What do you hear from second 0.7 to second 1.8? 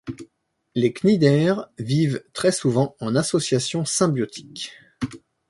Les cnidaires